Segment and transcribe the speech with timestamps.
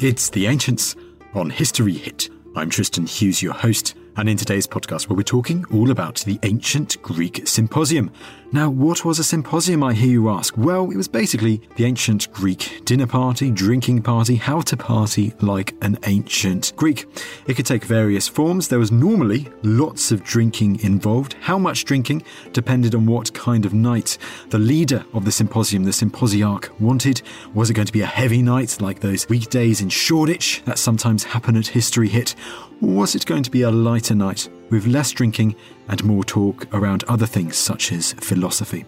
[0.00, 0.94] It's The Ancients
[1.34, 2.30] on History Hit.
[2.54, 6.40] I'm Tristan Hughes, your host, and in today's podcast, where we're talking all about the
[6.42, 8.10] ancient Greek symposium.
[8.50, 10.56] Now, what was a symposium, I hear you ask?
[10.56, 15.74] Well, it was basically the ancient Greek dinner party, drinking party, how to party like
[15.82, 17.06] an ancient Greek.
[17.46, 18.66] It could take various forms.
[18.66, 21.34] There was normally lots of drinking involved.
[21.40, 25.92] How much drinking depended on what kind of night the leader of the symposium, the
[25.92, 27.22] symposiarch, wanted.
[27.54, 31.22] Was it going to be a heavy night like those weekdays in Shoreditch that sometimes
[31.22, 32.34] happen at History Hit?
[32.80, 35.56] Was it going to be a lighter night with less drinking
[35.88, 38.84] and more talk around other things such as philosophy?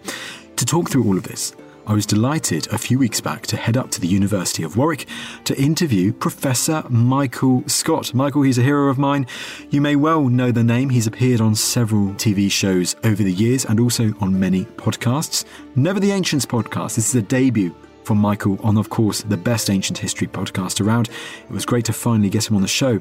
[0.55, 1.53] To talk through all of this,
[1.85, 5.07] I was delighted a few weeks back to head up to the University of Warwick
[5.43, 8.13] to interview Professor Michael Scott.
[8.13, 9.27] Michael, he's a hero of mine.
[9.71, 10.89] You may well know the name.
[10.89, 15.43] He's appeared on several TV shows over the years and also on many podcasts.
[15.75, 16.95] Never the Ancients podcast.
[16.95, 17.75] This is a debut
[18.11, 21.07] for Michael on, of course, the best ancient history podcast around.
[21.45, 22.99] It was great to finally get him on the show.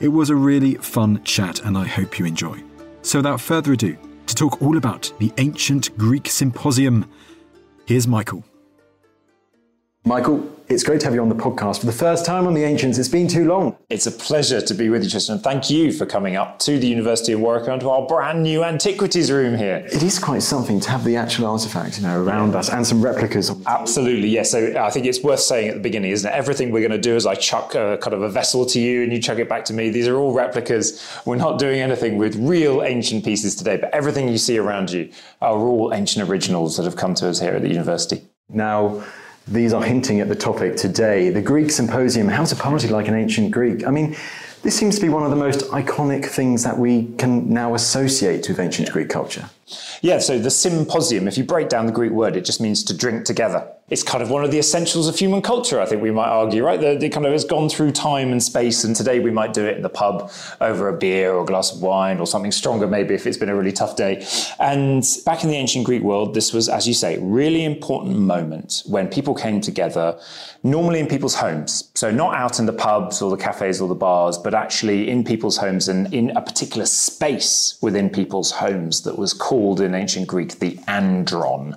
[0.00, 2.62] It was a really fun chat, and I hope you enjoy.
[3.02, 7.04] So, without further ado, to talk all about the ancient Greek symposium,
[7.84, 8.44] here's Michael.
[10.06, 12.64] Michael, it's great to have you on the podcast for the first time on the
[12.64, 12.98] Ancients.
[12.98, 13.76] It's been too long.
[13.88, 15.38] It's a pleasure to be with you, Tristan.
[15.38, 18.64] Thank you for coming up to the University of Warwick and to our brand new
[18.64, 19.86] antiquities room here.
[19.86, 23.00] It is quite something to have the actual artifacts, you know, around us and some
[23.00, 23.52] replicas.
[23.66, 24.50] Absolutely, yes.
[24.50, 26.34] So I think it's worth saying at the beginning, isn't it?
[26.34, 29.04] Everything we're going to do is I chuck a, kind of a vessel to you
[29.04, 29.90] and you chuck it back to me.
[29.90, 31.20] These are all replicas.
[31.24, 35.10] We're not doing anything with real ancient pieces today, but everything you see around you
[35.40, 38.22] are all ancient originals that have come to us here at the university.
[38.48, 39.04] Now,
[39.48, 43.14] these are hinting at the topic today the Greek symposium, how to party like an
[43.14, 43.86] ancient Greek.
[43.86, 44.16] I mean,
[44.62, 48.48] this seems to be one of the most iconic things that we can now associate
[48.48, 49.48] with ancient Greek culture.
[50.00, 52.96] Yeah, so the symposium, if you break down the Greek word, it just means to
[52.96, 53.68] drink together.
[53.88, 56.64] It's kind of one of the essentials of human culture, I think we might argue,
[56.64, 56.80] right?
[56.82, 59.76] It kind of has gone through time and space, and today we might do it
[59.76, 63.14] in the pub over a beer or a glass of wine or something stronger, maybe
[63.14, 64.26] if it's been a really tough day.
[64.58, 68.82] And back in the ancient Greek world, this was, as you say, really important moment
[68.86, 70.18] when people came together,
[70.64, 71.90] normally in people's homes.
[71.94, 75.22] So not out in the pubs or the cafes or the bars, but actually in
[75.22, 80.26] people's homes and in a particular space within people's homes that was called in ancient
[80.26, 81.76] Greek the andron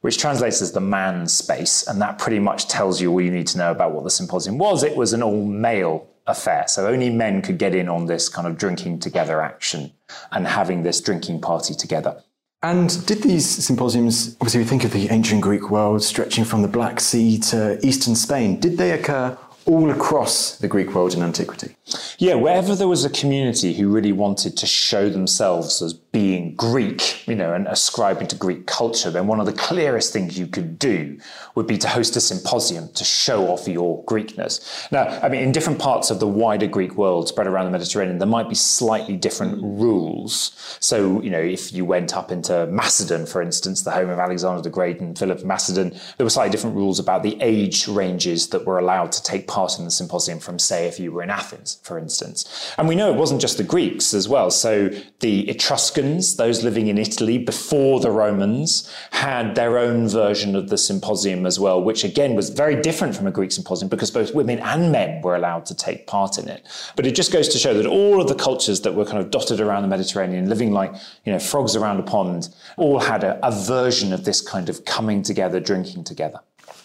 [0.00, 1.86] which translates as the man space.
[1.86, 4.58] And that pretty much tells you all you need to know about what the symposium
[4.58, 4.82] was.
[4.82, 6.64] It was an all male affair.
[6.68, 9.92] So only men could get in on this kind of drinking together action
[10.32, 12.22] and having this drinking party together.
[12.62, 16.68] And did these symposiums, obviously, we think of the ancient Greek world stretching from the
[16.68, 21.76] Black Sea to eastern Spain, did they occur all across the Greek world in antiquity?
[22.18, 27.26] Yeah, wherever there was a community who really wanted to show themselves as being Greek,
[27.28, 30.78] you know, and ascribing to Greek culture, then one of the clearest things you could
[30.78, 31.18] do
[31.54, 34.90] would be to host a symposium to show off your Greekness.
[34.90, 38.18] Now, I mean, in different parts of the wider Greek world spread around the Mediterranean,
[38.18, 40.52] there might be slightly different rules.
[40.80, 44.62] So, you know, if you went up into Macedon, for instance, the home of Alexander
[44.62, 48.48] the Great and Philip of Macedon, there were slightly different rules about the age ranges
[48.48, 51.22] that were allowed to take part part in the symposium from, say, if you were
[51.22, 52.38] in Athens, for instance.
[52.78, 54.50] And we know it wasn't just the Greeks as well.
[54.50, 60.70] So the Etruscans, those living in Italy before the Romans, had their own version of
[60.70, 64.34] the symposium as well, which again was very different from a Greek symposium because both
[64.34, 66.66] women and men were allowed to take part in it.
[66.96, 69.30] But it just goes to show that all of the cultures that were kind of
[69.30, 70.92] dotted around the Mediterranean, living like,
[71.26, 72.48] you know, frogs around a pond,
[72.78, 76.40] all had a, a version of this kind of coming together, drinking together.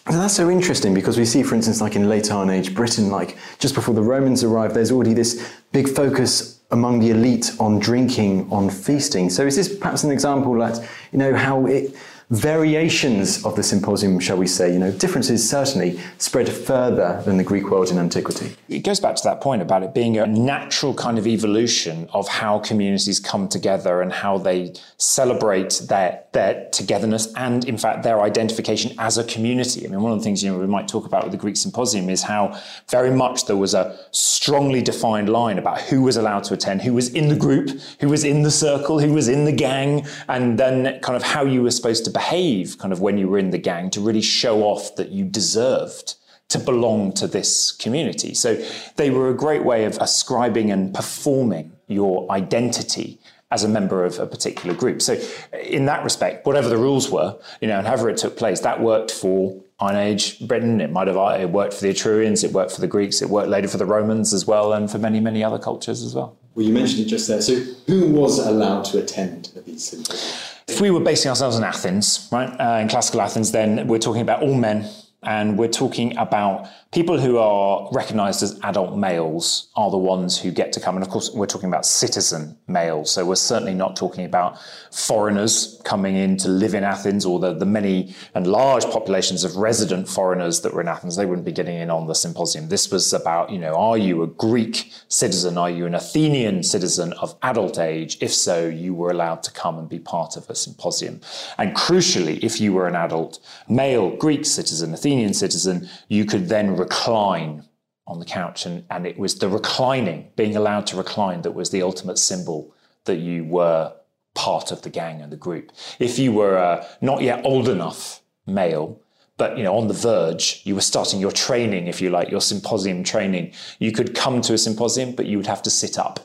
[0.06, 3.10] And that's so interesting because we see, for instance, like in late Iron Age Britain,
[3.10, 7.80] like just before the Romans arrived, there's already this big focus among the elite on
[7.80, 9.30] drinking, on feasting.
[9.30, 10.78] So is this perhaps an example that,
[11.10, 11.96] you know, how it
[12.30, 17.44] variations of the symposium, shall we say, you know, differences certainly spread further than the
[17.44, 18.56] Greek world in antiquity.
[18.68, 22.26] It goes back to that point about it being a natural kind of evolution of
[22.26, 28.20] how communities come together and how they celebrate their, their togetherness and, in fact, their
[28.20, 29.86] identification as a community.
[29.86, 31.56] I mean, one of the things, you know, we might talk about with the Greek
[31.56, 32.60] symposium is how
[32.90, 36.92] very much there was a strongly defined line about who was allowed to attend, who
[36.92, 40.58] was in the group, who was in the circle, who was in the gang, and
[40.58, 43.48] then kind of how you were supposed to behave kind of when you were in
[43.48, 46.16] the gang to really show off that you deserved
[46.48, 48.34] to belong to this community.
[48.34, 48.62] So
[48.96, 53.18] they were a great way of ascribing and performing your identity
[53.50, 55.00] as a member of a particular group.
[55.00, 55.18] So
[55.62, 58.80] in that respect, whatever the rules were, you know, and however it took place, that
[58.80, 60.80] worked for Iron Age Britain.
[60.80, 63.48] It might have it worked for the Etrurians, it worked for the Greeks, it worked
[63.48, 66.36] later for the Romans as well, and for many, many other cultures as well.
[66.54, 67.42] Well, you mentioned it just there.
[67.42, 67.54] So
[67.86, 70.42] who was allowed to attend these symposiums?
[70.66, 74.22] If we were basing ourselves in Athens, right, uh, in classical Athens, then we're talking
[74.22, 74.88] about all men
[75.22, 80.50] and we're talking about people who are recognized as adult males are the ones who
[80.50, 80.96] get to come.
[80.96, 83.10] And of course, we're talking about citizen males.
[83.10, 84.58] So we're certainly not talking about
[84.90, 89.56] foreigners coming in to live in Athens or the, the many and large populations of
[89.56, 91.16] resident foreigners that were in Athens.
[91.16, 92.70] They wouldn't be getting in on the symposium.
[92.70, 95.58] This was about, you know, are you a Greek citizen?
[95.58, 98.16] Are you an Athenian citizen of adult age?
[98.22, 101.20] If so, you were allowed to come and be part of a symposium.
[101.58, 103.38] And crucially, if you were an adult
[103.68, 107.64] male Greek citizen, Athenian Athenian citizen, you could then recline
[108.06, 108.66] on the couch.
[108.66, 112.72] And, and it was the reclining, being allowed to recline, that was the ultimate symbol
[113.04, 113.92] that you were
[114.34, 115.72] part of the gang and the group.
[115.98, 119.00] If you were uh, not yet old enough male,
[119.38, 122.40] but you know on the verge you were starting your training if you like your
[122.40, 126.20] symposium training you could come to a symposium but you would have to sit up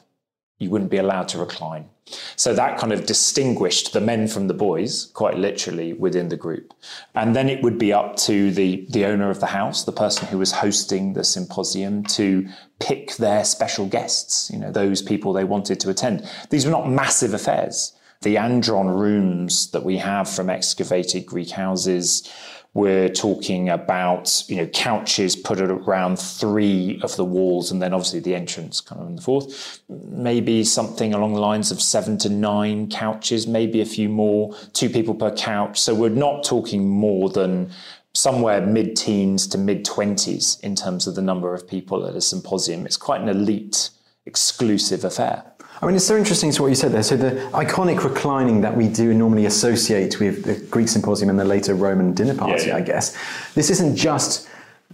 [0.62, 1.90] you wouldn't be allowed to recline.
[2.36, 6.74] So that kind of distinguished the men from the boys, quite literally, within the group.
[7.16, 10.28] And then it would be up to the, the owner of the house, the person
[10.28, 12.48] who was hosting the symposium, to
[12.80, 16.30] pick their special guests, you know, those people they wanted to attend.
[16.50, 17.94] These were not massive affairs.
[18.22, 22.30] The andron rooms that we have from excavated Greek houses
[22.73, 28.21] we're talking about, you know, couches put around three of the walls and then obviously
[28.21, 29.81] the entrance kind of in the fourth.
[29.89, 34.89] Maybe something along the lines of seven to nine couches, maybe a few more, two
[34.89, 35.81] people per couch.
[35.81, 37.71] So we're not talking more than
[38.13, 42.21] somewhere mid teens to mid 20s in terms of the number of people at a
[42.21, 42.85] symposium.
[42.85, 43.89] It's quite an elite,
[44.25, 45.50] exclusive affair.
[45.81, 47.01] I mean, it's so interesting to what you said there.
[47.01, 51.45] So the iconic reclining that we do normally associate with the Greek symposium and the
[51.45, 52.75] later Roman dinner party, yeah, yeah.
[52.78, 53.18] I guess,
[53.56, 54.48] this isn't just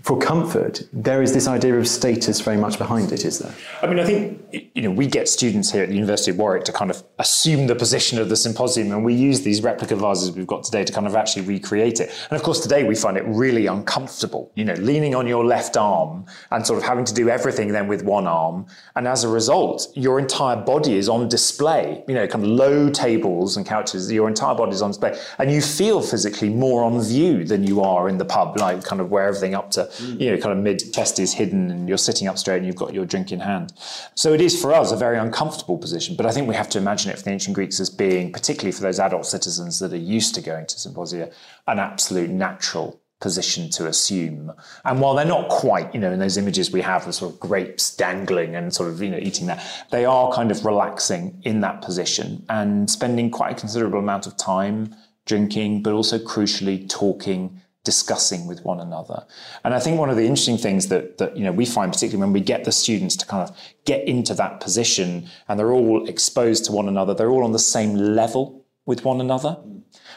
[0.07, 3.53] for comfort, there is this idea of status very much behind it, is there?
[3.81, 6.63] I mean, I think you know we get students here at the University of Warwick
[6.63, 10.31] to kind of assume the position of the symposium, and we use these replica vases
[10.31, 12.09] we've got today to kind of actually recreate it.
[12.29, 14.49] And of course, today we find it really uncomfortable.
[14.55, 17.89] You know, leaning on your left arm and sort of having to do everything then
[17.89, 18.65] with one arm,
[18.95, 22.01] and as a result, your entire body is on display.
[22.07, 25.51] You know, kind of low tables and couches, your entire body is on display, and
[25.51, 29.11] you feel physically more on view than you are in the pub, like kind of
[29.11, 30.19] where everything up to mm.
[30.19, 32.75] you know, kind of mid chest is hidden and you're sitting up straight and you've
[32.75, 33.73] got your drink in hand.
[34.15, 36.77] So it is for us a very uncomfortable position, but I think we have to
[36.77, 39.97] imagine it for the ancient Greeks as being, particularly for those adult citizens that are
[39.97, 41.31] used to going to symposia,
[41.67, 44.51] an absolute natural position to assume.
[44.85, 47.39] And while they're not quite, you know, in those images we have the sort of
[47.39, 51.61] grapes dangling and sort of, you know, eating that, they are kind of relaxing in
[51.61, 57.61] that position and spending quite a considerable amount of time drinking, but also crucially talking
[57.87, 59.25] discussing with one another.
[59.63, 62.21] And I think one of the interesting things that, that you know we find, particularly
[62.25, 66.05] when we get the students to kind of get into that position and they're all
[66.09, 69.57] exposed to one another, they're all on the same level with one another.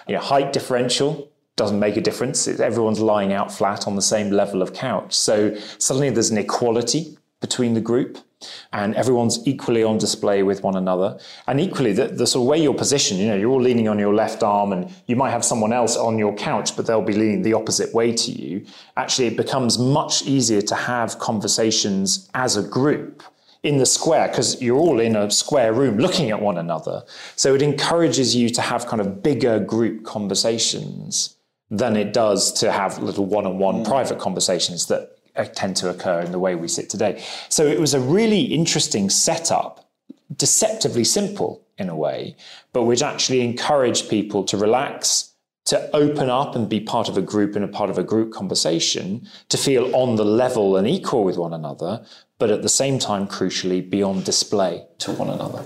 [0.09, 2.49] You know, height differential doesn't make a difference.
[2.49, 5.15] Everyone's lying out flat on the same level of couch.
[5.15, 8.19] So suddenly there's an equality between the group
[8.73, 11.19] and everyone's equally on display with one another.
[11.47, 13.99] And equally, the, the, sort of way you're positioned, you know, you're all leaning on
[13.99, 17.13] your left arm and you might have someone else on your couch, but they'll be
[17.13, 18.65] leaning the opposite way to you.
[18.97, 23.23] Actually, it becomes much easier to have conversations as a group
[23.63, 27.03] in the square because you're all in a square room looking at one another.
[27.37, 31.37] So it encourages you to have kind of bigger group conversations
[31.71, 35.89] than it does to have little one on one private conversations that Uh, tend to
[35.89, 37.23] occur in the way we sit today.
[37.49, 39.91] So it was a really interesting setup,
[40.37, 42.37] deceptively simple in a way,
[42.75, 45.33] but which actually encouraged people to relax,
[45.65, 48.35] to open up and be part of a group and a part of a group
[48.35, 52.05] conversation, to feel on the level and equal with one another,
[52.39, 55.65] but at the same time, crucially, be on display to one another.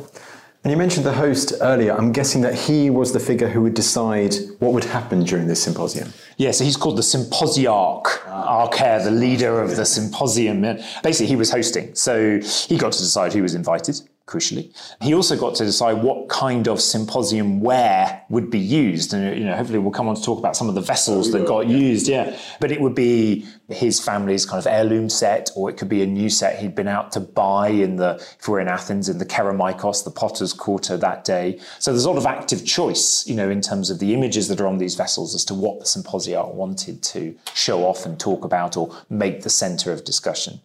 [0.65, 1.93] And you mentioned the host earlier.
[1.95, 5.63] I'm guessing that he was the figure who would decide what would happen during this
[5.63, 6.11] symposium.
[6.39, 8.67] Yeah, so he's called the symposiarch, ah.
[8.67, 10.63] Archair, the leader of the symposium.
[11.03, 14.75] Basically, he was hosting, so he got to decide who was invited crucially.
[15.03, 19.13] He also got to decide what kind of symposium ware would be used.
[19.13, 21.47] And, you know, hopefully we'll come on to talk about some of the vessels that
[21.47, 22.09] got used.
[22.09, 22.35] Yeah.
[22.59, 26.07] But it would be his family's kind of heirloom set, or it could be a
[26.07, 29.27] new set he'd been out to buy in the, if we're in Athens, in the
[29.27, 31.59] Kerameikos, the potter's quarter that day.
[31.79, 34.61] So there's a lot of active choice, you know, in terms of the images that
[34.61, 38.45] are on these vessels as to what the symposium wanted to show off and talk
[38.45, 40.61] about or make the center of discussion.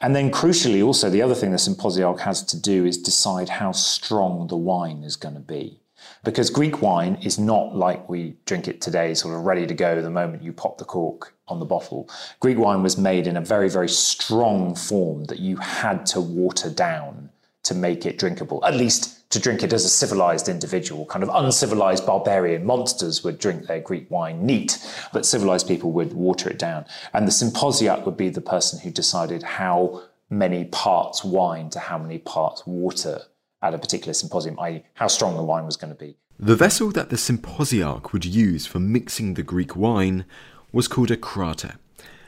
[0.00, 3.72] And then crucially also, the other thing the symposiarch has to do is decide how
[3.72, 5.80] strong the wine is going to be.
[6.24, 10.00] Because Greek wine is not like we drink it today, sort of ready to go
[10.00, 12.08] the moment you pop the cork on the bottle.
[12.40, 16.70] Greek wine was made in a very, very strong form that you had to water
[16.70, 17.30] down
[17.64, 21.04] to make it drinkable, at least to drink it as a civilized individual.
[21.06, 24.78] Kind of uncivilized barbarian monsters would drink their Greek wine neat,
[25.12, 26.86] but civilized people would water it down.
[27.12, 31.98] And the symposiarch would be the person who decided how many parts wine to how
[31.98, 33.22] many parts water
[33.62, 36.16] at a particular symposium, i.e., how strong the wine was going to be.
[36.38, 40.24] The vessel that the symposiarch would use for mixing the Greek wine
[40.72, 41.76] was called a krater.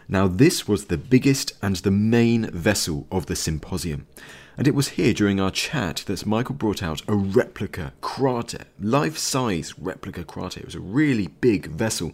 [0.09, 4.09] Now, this was the biggest and the main vessel of the symposium,
[4.57, 9.17] and it was here during our chat that Michael brought out a replica krater, life
[9.17, 10.59] size replica krater.
[10.59, 12.13] It was a really big vessel.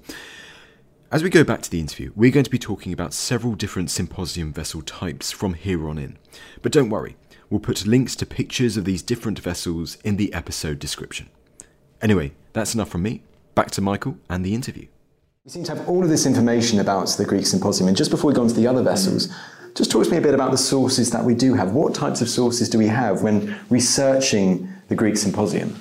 [1.10, 3.90] As we go back to the interview, we're going to be talking about several different
[3.90, 6.18] symposium vessel types from here on in.
[6.60, 7.16] But don't worry,
[7.50, 11.28] we'll put links to pictures of these different vessels in the episode description.
[12.02, 13.22] Anyway, that's enough from me.
[13.54, 14.86] Back to Michael and the interview.
[15.44, 18.28] We seem to have all of this information about the Greek symposium, and just before
[18.28, 19.28] we go on to the other vessels,
[19.74, 21.72] just talk to me a bit about the sources that we do have.
[21.72, 25.74] What types of sources do we have when researching the Greek symposium?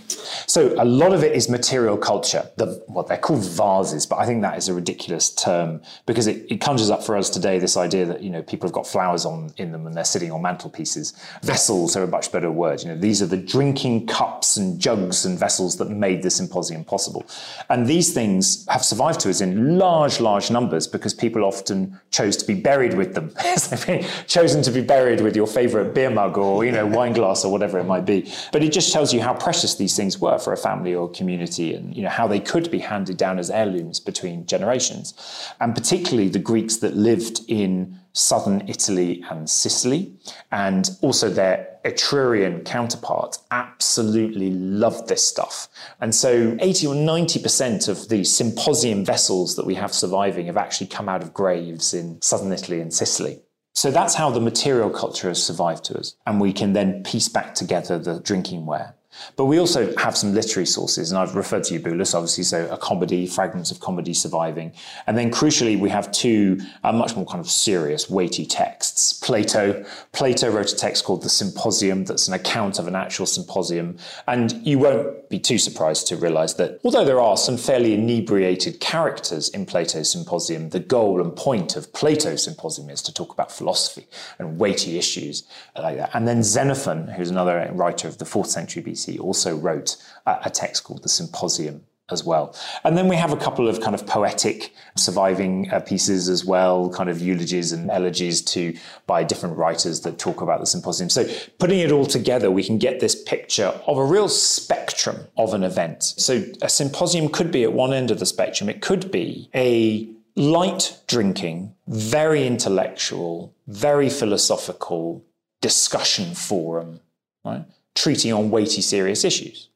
[0.48, 2.50] So a lot of it is material culture.
[2.58, 6.46] The, what they're called vases, but I think that is a ridiculous term because it,
[6.50, 9.26] it conjures up for us today this idea that you know people have got flowers
[9.26, 11.14] on in them and they're sitting on mantelpieces.
[11.42, 12.82] Vessels are a much better word.
[12.82, 16.84] You know these are the drinking cups and jugs and vessels that made the symposium
[16.84, 17.26] possible,
[17.70, 22.38] and these things have survived to us in large, large numbers because people often chose
[22.38, 23.34] to be buried with them.
[24.28, 27.52] chosen to be buried with your favorite beer mug or you know wine glass or
[27.52, 28.32] whatever it might be.
[28.52, 31.76] But it just tells you how precious these things were for a family or community
[31.76, 35.14] and you know how they could be handed down as heirlooms between generations.
[35.60, 40.14] And particularly the Greeks that lived in southern Italy and Sicily,
[40.54, 45.68] and also their Etrurian counterparts absolutely loved this stuff.
[46.00, 50.88] And so 80 or 90% of the symposium vessels that we have surviving have actually
[50.88, 53.42] come out of graves in southern Italy and Sicily.
[53.76, 56.16] So that's how the material culture has survived to us.
[56.26, 58.96] And we can then piece back together the drinking ware.
[59.36, 62.78] But we also have some literary sources, and I've referred to Eubulus, obviously, so a
[62.78, 64.74] comedy, fragments of comedy surviving.
[65.08, 69.14] And then crucially, we have two uh, much more kind of serious, weighty texts.
[69.14, 69.86] Plato.
[70.12, 73.98] Plato wrote a text called The Symposium, that's an account of an actual symposium.
[74.28, 78.80] And you won't be too surprised to realize that although there are some fairly inebriated
[78.80, 83.52] characters in Plato's Symposium, the goal and point of Plato's Symposium is to talk about
[83.52, 84.08] philosophy
[84.40, 85.44] and weighty issues
[85.76, 86.12] like that.
[86.14, 90.84] And then Xenophon, who's another writer of the fourth century BC, also wrote a text
[90.84, 92.56] called the Symposium as well.
[92.84, 96.90] And then we have a couple of kind of poetic surviving uh, pieces as well,
[96.92, 98.76] kind of eulogies and elegies to
[99.08, 101.10] by different writers that talk about the symposium.
[101.10, 105.54] So putting it all together, we can get this picture of a real spectrum of
[105.54, 106.04] an event.
[106.04, 108.70] So a symposium could be at one end of the spectrum.
[108.70, 115.26] It could be a light drinking, very intellectual, very philosophical
[115.62, 117.00] discussion forum,
[117.44, 117.66] right?
[117.96, 119.70] treating on weighty, serious issues.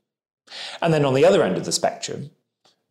[0.82, 2.32] And then on the other end of the spectrum,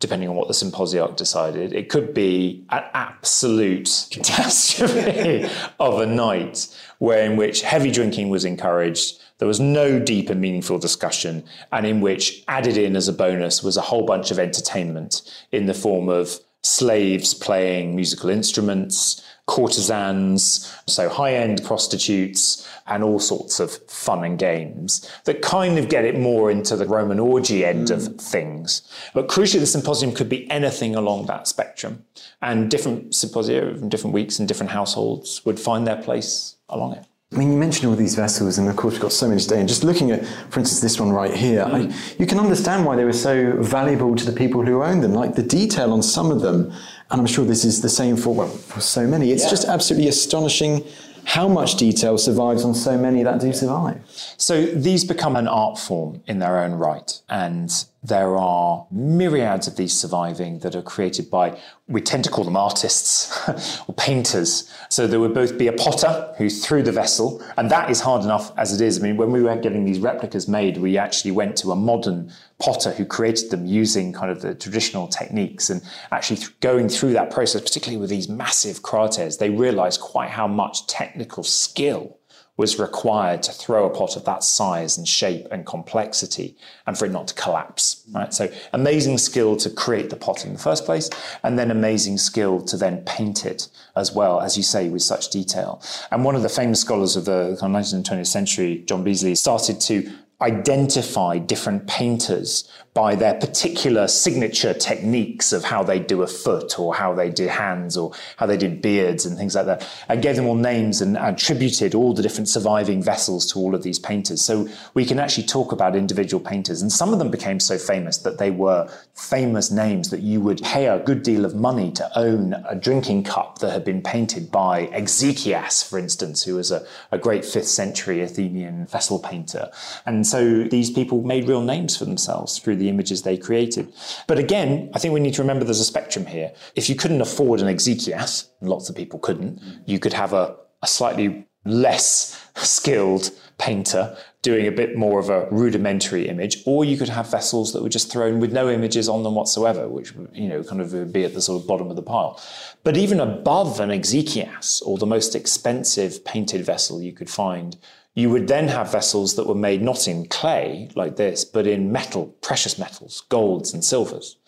[0.00, 1.73] depending on what the symposiarch decided.
[1.73, 5.49] It could be an absolute catastrophe
[5.81, 9.21] of a night where in which heavy drinking was encouraged.
[9.38, 13.62] There was no deep and meaningful discussion, and in which added in as a bonus
[13.62, 15.23] was a whole bunch of entertainment
[15.53, 23.19] in the form of slaves playing musical instruments, courtesans, so high end prostitutes, and all
[23.19, 27.64] sorts of fun and games that kind of get it more into the Roman orgy
[27.64, 27.97] end mm.
[27.97, 28.83] of things.
[29.14, 32.05] But crucially, the symposium could be anything along that spectrum.
[32.40, 37.05] And different symposia from different weeks and different households would find their place along it.
[37.31, 39.61] I mean, you mentioned all these vessels, and of course, we've got so many today.
[39.61, 41.93] And just looking at, for instance, this one right here, mm.
[41.93, 45.12] I, you can understand why they were so valuable to the people who owned them.
[45.12, 46.73] Like the detail on some of them,
[47.11, 49.31] and I'm sure this is the same for well, for so many.
[49.31, 49.50] It's yeah.
[49.50, 50.85] just absolutely astonishing
[51.25, 54.00] how much detail survives on so many that do survive.
[54.38, 57.71] So these become an art form in their own right, and
[58.09, 62.57] there are myriads of these surviving that are created by, we tend to call them
[62.57, 64.73] artists or painters.
[64.88, 68.25] So there would both be a potter who threw the vessel, and that is hard
[68.25, 68.99] enough as it is.
[68.99, 72.33] I mean, when we were getting these replicas made, we actually went to a modern
[72.59, 77.12] potter who created them using kind of the traditional techniques and actually th- going through
[77.12, 82.18] that process, particularly with these massive kraters, they realized quite how much technical skill
[82.59, 87.07] was required to throw a pot of that size and shape and complexity and for
[87.07, 88.35] it not to collapse, right?
[88.35, 91.09] So amazing skill to create the pot in the first place
[91.45, 95.31] and then amazing skill to then paint it as well, as you say, with such
[95.31, 95.81] detail.
[96.11, 99.81] And one of the famous scholars of the 19th and 20th century, John Beazley, started
[99.83, 106.78] to identify different painters by their particular signature techniques of how they do a foot
[106.78, 110.23] or how they did hands or how they did beards and things like that and
[110.23, 113.99] gave them all names and attributed all the different surviving vessels to all of these
[113.99, 114.40] painters.
[114.40, 118.18] So we can actually talk about individual painters and some of them became so famous
[118.18, 122.18] that they were famous names that you would pay a good deal of money to
[122.18, 126.85] own a drinking cup that had been painted by Exekias for instance who was a,
[127.12, 129.71] a great 5th century Athenian vessel painter.
[130.07, 133.92] And so these people made real names for themselves through the images they created.
[134.26, 136.52] But again, I think we need to remember there's a spectrum here.
[136.76, 140.87] If you couldn't afford an Exekias, lots of people couldn't, you could have a, a
[140.87, 147.08] slightly less skilled painter doing a bit more of a rudimentary image, or you could
[147.08, 150.62] have vessels that were just thrown with no images on them whatsoever, which you know
[150.62, 152.41] kind of would be at the sort of bottom of the pile.
[152.84, 157.76] But even above an Exekias, or the most expensive painted vessel you could find,
[158.19, 161.93] you would then have vessels that were made not in clay like this, but in
[161.93, 164.39] metal, precious metals, golds and silvers.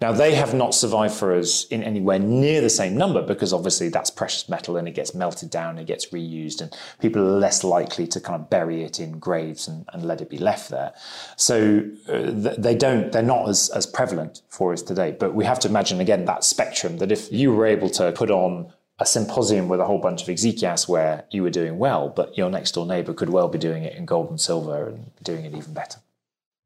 [0.00, 3.88] Now, they have not survived for us in anywhere near the same number because obviously
[3.88, 7.62] that's precious metal and it gets melted down, it gets reused, and people are less
[7.62, 10.92] likely to kind of bury it in graves and, and let it be left there.
[11.36, 15.12] So uh, they don't, they're not as, as prevalent for us today.
[15.12, 18.32] But we have to imagine again that spectrum that if you were able to put
[18.32, 22.36] on a symposium with a whole bunch of Exekias where you were doing well, but
[22.36, 25.44] your next door neighbor could well be doing it in gold and silver and doing
[25.46, 25.98] it even better.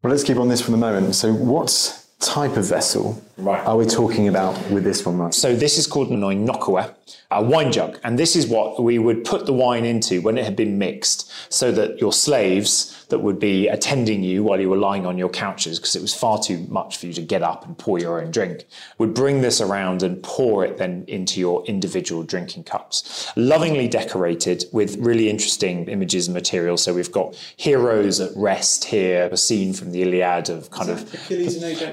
[0.03, 1.15] Well, let's keep on this for the moment.
[1.15, 3.65] So, what type of vessel right.
[3.65, 5.33] are we talking about with this one?
[5.33, 6.93] So, this is called an oinochoe,
[7.31, 8.01] a wine jug.
[8.03, 11.33] And this is what we would put the wine into when it had been mixed
[11.53, 15.29] so that your slaves that would be attending you while you were lying on your
[15.29, 18.21] couches, because it was far too much for you to get up and pour your
[18.21, 18.67] own drink,
[18.99, 23.31] would bring this around and pour it then into your individual drinking cups.
[23.37, 26.83] Lovingly decorated with really interesting images and materials.
[26.83, 31.03] So we've got heroes at rest here, a scene from the Iliad of kind of.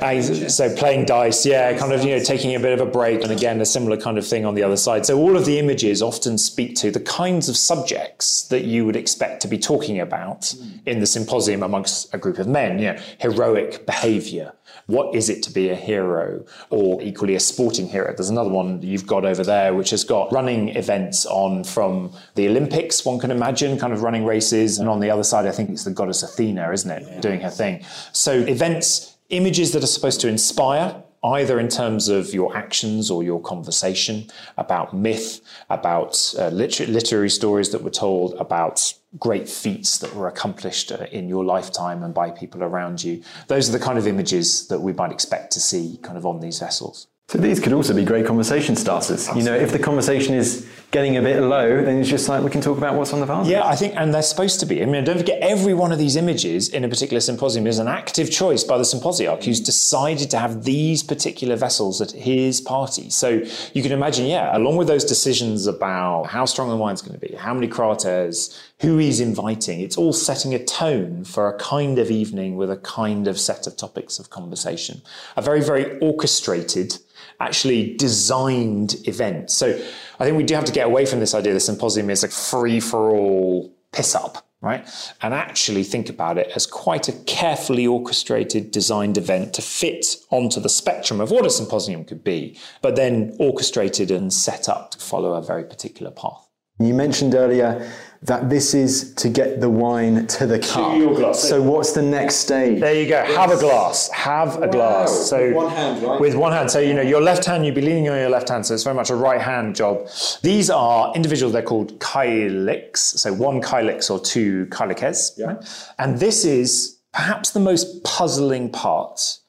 [0.01, 3.21] Ah, so playing dice, yeah, kind of, you know, taking a bit of a break.
[3.21, 5.05] And again, a similar kind of thing on the other side.
[5.05, 8.95] So all of the images often speak to the kinds of subjects that you would
[8.95, 10.53] expect to be talking about
[10.85, 14.53] in the symposium amongst a group of men, you know, heroic behavior.
[14.87, 18.13] What is it to be a hero or equally a sporting hero?
[18.15, 22.47] There's another one you've got over there, which has got running events on from the
[22.47, 24.79] Olympics, one can imagine, kind of running races.
[24.79, 27.03] And on the other side, I think it's the goddess Athena, isn't it?
[27.05, 27.19] Yeah.
[27.21, 27.83] Doing her thing.
[28.11, 33.23] So events, images that are supposed to inspire, either in terms of your actions or
[33.23, 34.25] your conversation,
[34.57, 40.27] about myth, about uh, liter- literary stories that were told, about great feats that were
[40.27, 43.21] accomplished uh, in your lifetime and by people around you.
[43.47, 46.39] Those are the kind of images that we might expect to see kind of on
[46.39, 47.07] these vessels.
[47.27, 49.29] So these could also be great conversation starters.
[49.29, 49.41] Absolutely.
[49.41, 52.49] You know, if the conversation is getting a bit low, then it's just like we
[52.49, 53.47] can talk about what's on the vase.
[53.47, 54.83] Yeah, I think, and they're supposed to be.
[54.83, 57.87] I mean, don't forget, every one of these images in a particular symposium is an
[57.87, 63.09] active choice by the symposiarch who's decided to have these particular vessels at his party.
[63.09, 63.41] So
[63.73, 67.25] you can imagine, yeah, along with those decisions about how strong the wine's going to
[67.25, 71.99] be, how many kraters, who he's inviting, it's all setting a tone for a kind
[71.99, 75.01] of evening with a kind of set of topics of conversation.
[75.37, 76.97] A very, very orchestrated
[77.39, 79.49] actually designed event.
[79.49, 79.81] So
[80.21, 82.27] I think we do have to get away from this idea the symposium is a
[82.27, 84.87] free for all piss up, right?
[85.19, 90.59] And actually think about it as quite a carefully orchestrated, designed event to fit onto
[90.59, 94.99] the spectrum of what a symposium could be, but then orchestrated and set up to
[94.99, 96.47] follow a very particular path.
[96.77, 97.91] You mentioned earlier
[98.23, 100.95] that this is to get the wine to the cup.
[100.95, 101.41] your glass.
[101.41, 102.79] So what's the next stage?
[102.79, 103.23] There you go.
[103.25, 104.09] Have a glass.
[104.11, 105.11] Have a glass.
[105.27, 106.21] So With one hand, right?
[106.21, 106.69] With one hand.
[106.69, 108.65] So you know your left hand, you'd be leaning on your left hand.
[108.65, 110.07] So it's very much a right hand job.
[110.43, 111.53] These are individuals.
[111.53, 112.97] They're called kylix.
[112.97, 115.43] So one kylix or two kylikes.
[115.43, 115.91] Right?
[115.97, 119.39] And this is perhaps the most puzzling part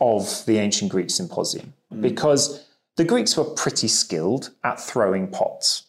[0.00, 2.00] of the ancient Greek symposium mm.
[2.00, 2.64] because
[2.96, 5.86] the Greeks were pretty skilled at throwing pots.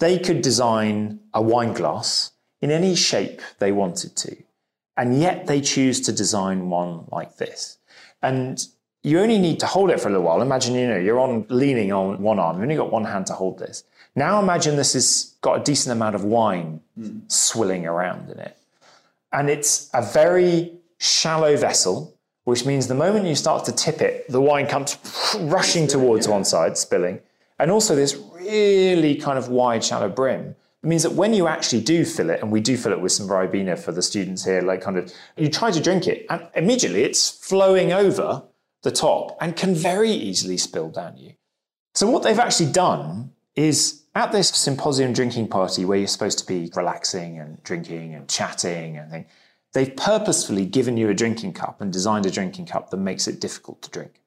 [0.00, 4.36] They could design a wine glass in any shape they wanted to.
[4.96, 7.78] And yet they choose to design one like this.
[8.22, 8.62] And
[9.02, 10.42] you only need to hold it for a little while.
[10.42, 13.32] Imagine, you know, you're on leaning on one arm, you've only got one hand to
[13.32, 13.84] hold this.
[14.14, 16.80] Now imagine this has got a decent amount of wine
[17.28, 18.56] swilling around in it.
[19.32, 24.28] And it's a very shallow vessel, which means the moment you start to tip it,
[24.28, 24.98] the wine comes
[25.40, 27.20] rushing towards one side, spilling.
[27.60, 30.56] And also this really kind of wide, shallow brim.
[30.82, 33.12] It means that when you actually do fill it, and we do fill it with
[33.12, 36.48] some Ribena for the students here, like kind of, you try to drink it, and
[36.54, 38.44] immediately it's flowing over
[38.82, 41.34] the top and can very easily spill down you.
[41.94, 46.46] So what they've actually done is at this symposium drinking party where you're supposed to
[46.46, 49.26] be relaxing and drinking and chatting and things,
[49.74, 53.38] they've purposefully given you a drinking cup and designed a drinking cup that makes it
[53.38, 54.22] difficult to drink.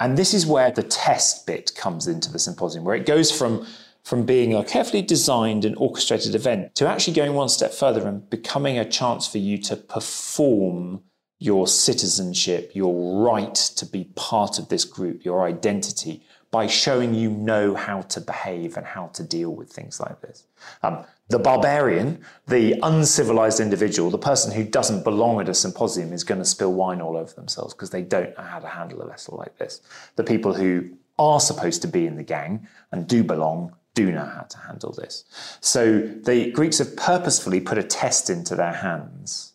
[0.00, 3.66] And this is where the test bit comes into the symposium, where it goes from,
[4.02, 8.28] from being a carefully designed and orchestrated event to actually going one step further and
[8.30, 11.02] becoming a chance for you to perform
[11.38, 17.30] your citizenship, your right to be part of this group, your identity, by showing you
[17.30, 20.46] know how to behave and how to deal with things like this.
[20.82, 26.24] Um, the barbarian, the uncivilized individual, the person who doesn't belong at a symposium is
[26.24, 29.06] going to spill wine all over themselves because they don't know how to handle a
[29.06, 29.80] vessel like this.
[30.16, 34.24] The people who are supposed to be in the gang and do belong do know
[34.24, 35.24] how to handle this.
[35.60, 39.52] So the Greeks have purposefully put a test into their hands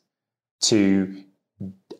[0.61, 1.23] to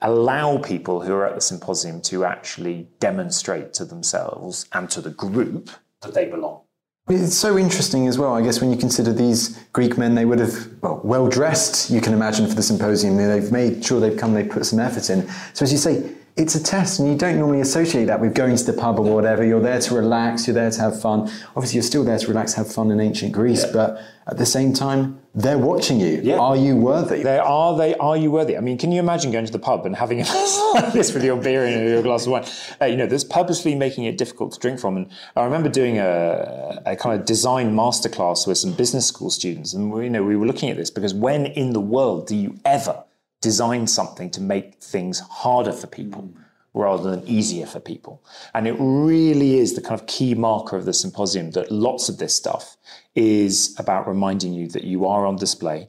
[0.02, 5.10] allow people who are at the symposium to actually demonstrate to themselves and to the
[5.10, 5.70] group
[6.02, 6.65] that they belong.
[7.08, 10.40] It's so interesting as well, I guess, when you consider these Greek men, they would
[10.40, 13.16] have, well, well dressed, you can imagine, for the symposium.
[13.16, 15.30] They've made sure they've come, they've put some effort in.
[15.54, 18.58] So, as you say, it's a test, and you don't normally associate that with going
[18.58, 19.46] to the pub or whatever.
[19.46, 21.32] You're there to relax, you're there to have fun.
[21.56, 24.74] Obviously, you're still there to relax, have fun in ancient Greece, but at the same
[24.74, 26.20] time, they're watching you.
[26.22, 26.40] Yeah.
[26.40, 27.24] Are you worthy?
[27.24, 28.58] They are they are you worthy?
[28.58, 30.18] I mean, can you imagine going to the pub and having
[30.94, 32.46] this with your beer and your glass of wine?
[32.82, 34.98] Uh, you know, there's purposely making it difficult to drink from.
[34.98, 39.74] And I remember doing a, a kind of design masterclass with some business school students,
[39.74, 42.36] and we, you know, we were looking at this because when in the world do
[42.36, 43.05] you ever
[43.50, 46.22] design something to make things harder for people?
[46.22, 46.42] Hmm.
[46.86, 48.22] rather than easier for people.
[48.54, 52.18] And it really is the kind of key marker of the symposium that lots of
[52.18, 52.76] this stuff
[53.16, 55.88] is about reminding you that you are on display,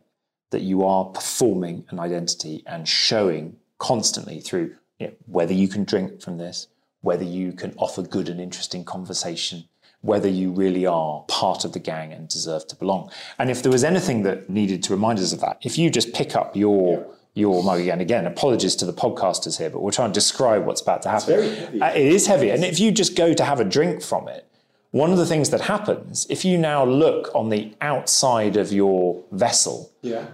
[0.51, 4.67] that you are performing an identity and showing constantly through
[5.01, 6.69] you know, whether you can drink from this,
[7.01, 9.65] whether you can offer good and interesting conversation,
[10.03, 13.11] whether you really are part of the gang and deserve to belong.
[13.39, 16.15] And if there was anything that needed to remind us of that, if you just
[16.15, 17.05] pick up your
[17.37, 18.01] your mug again.
[18.01, 21.81] Again, apologies to the podcasters here, but we're trying to describe what's about to happen.
[21.83, 22.51] Uh, it is heavy.
[22.51, 24.47] And if you just go to have a drink from it,
[24.91, 29.23] one of the things that happens, if you now look on the outside of your
[29.31, 30.25] vessel, Yeah.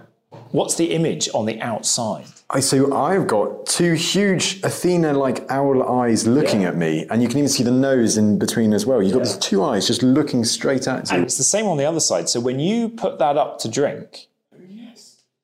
[0.51, 2.25] what's the image on the outside?
[2.49, 7.39] I, so I've got two huge Athena-like owl eyes looking at me, and you can
[7.39, 9.01] even see the nose in between as well.
[9.01, 11.15] You've got these two eyes just looking straight at you.
[11.17, 12.29] And it's the same on the other side.
[12.29, 14.27] So when you put that up to drink,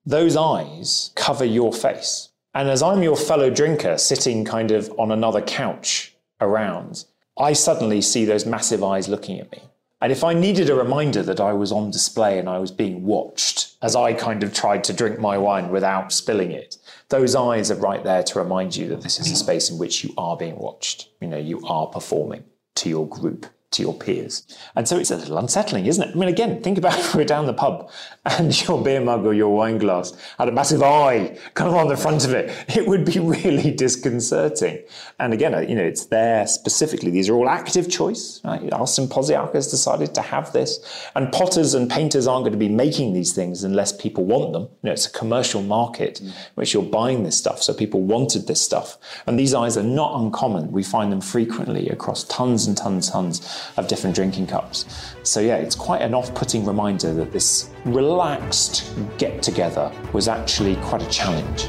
[0.09, 2.29] those eyes cover your face.
[2.55, 7.05] And as I'm your fellow drinker sitting kind of on another couch around,
[7.37, 9.61] I suddenly see those massive eyes looking at me.
[10.01, 13.05] And if I needed a reminder that I was on display and I was being
[13.05, 16.77] watched as I kind of tried to drink my wine without spilling it,
[17.09, 20.03] those eyes are right there to remind you that this is a space in which
[20.03, 21.09] you are being watched.
[21.21, 22.45] You know, you are performing
[22.75, 24.43] to your group to your peers.
[24.75, 26.15] And so it's a little unsettling, isn't it?
[26.15, 27.89] I mean, again, think about if we're down the pub
[28.25, 31.87] and your beer mug or your wine glass had a massive eye kind of on
[31.87, 32.49] the front of it.
[32.75, 34.83] It would be really disconcerting.
[35.19, 37.11] And again, uh, you know, it's there specifically.
[37.11, 38.41] These are all active choice.
[38.43, 38.71] Right?
[38.73, 40.79] Our symposiarch has decided to have this.
[41.15, 44.63] And potters and painters aren't going to be making these things unless people want them.
[44.63, 46.27] You know, it's a commercial market mm.
[46.27, 47.61] in which you're buying this stuff.
[47.61, 48.97] So people wanted this stuff.
[49.27, 50.71] And these eyes are not uncommon.
[50.71, 55.15] We find them frequently across tons and tons and tons of different drinking cups.
[55.23, 60.75] So, yeah, it's quite an off putting reminder that this relaxed get together was actually
[60.77, 61.67] quite a challenge.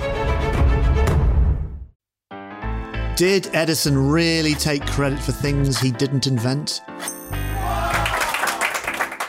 [3.16, 6.80] Did Edison really take credit for things he didn't invent?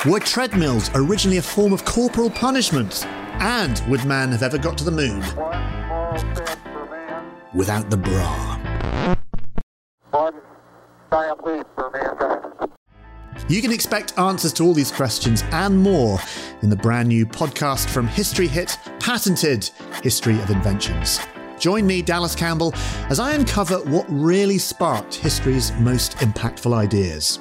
[0.06, 3.06] Were treadmills originally a form of corporal punishment?
[3.44, 5.20] And would man have ever got to the moon
[7.54, 8.58] without the bra?
[13.52, 16.18] You can expect answers to all these questions and more
[16.62, 19.70] in the brand new podcast from History Hit, patented
[20.02, 21.20] History of Inventions.
[21.60, 22.74] Join me, Dallas Campbell,
[23.10, 27.40] as I uncover what really sparked history's most impactful ideas.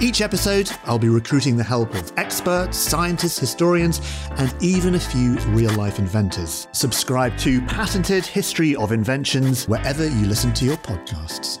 [0.00, 4.00] Each episode, I'll be recruiting the help of experts, scientists, historians,
[4.38, 6.66] and even a few real life inventors.
[6.72, 11.60] Subscribe to Patented History of Inventions wherever you listen to your podcasts.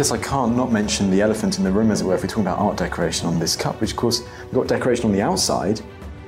[0.00, 2.28] Guess I can't not mention the elephant in the room, as it were, if we're
[2.28, 5.20] talking about art decoration on this cup, which of course we've got decoration on the
[5.20, 5.82] outside,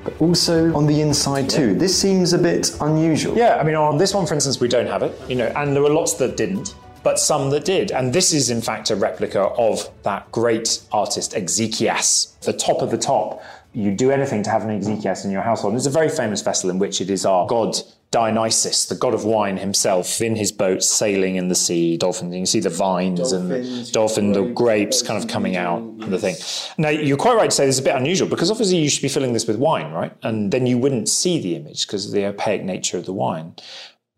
[0.05, 1.75] but also on the inside too.
[1.75, 3.35] This seems a bit unusual.
[3.35, 5.75] Yeah, I mean, on this one, for instance, we don't have it, you know, and
[5.75, 7.93] there were lots that didn't, but some that did.
[7.93, 12.39] And this is, in fact, a replica of that great artist, Exekias.
[12.41, 15.73] The top of the top, you do anything to have an Exekias in your household.
[15.73, 17.79] And it's a very famous vessel in which it is our god
[18.13, 22.35] Dionysus, the god of wine himself, in his boat sailing in the sea, dolphins.
[22.35, 26.13] You can see the vines and the dolphin, the grapes kind of coming out and
[26.13, 26.37] the thing.
[26.77, 29.01] Now, you're quite right to say this is a bit unusual because obviously you should
[29.01, 30.15] be filling this with wine, right?
[30.23, 33.55] And then you wouldn't see the image because of the opaque nature of the wine.